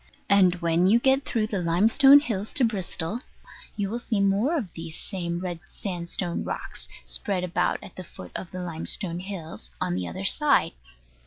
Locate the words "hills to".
2.21-2.63